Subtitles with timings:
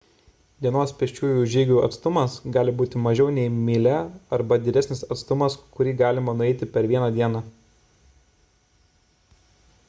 [0.65, 3.99] dienos pėsčiųjų žygių atstumas gali būti mažiau nei mylia
[4.39, 7.45] arba didesnis atstumas kurį galima nueiti per vieną dieną